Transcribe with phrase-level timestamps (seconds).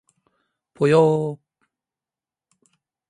[0.73, 1.39] ぽよー